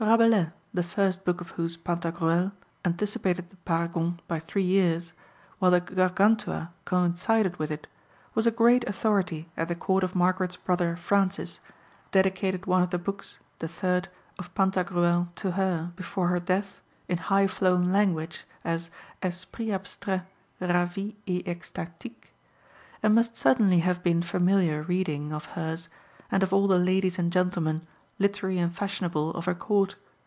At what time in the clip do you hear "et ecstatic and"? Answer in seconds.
21.28-23.14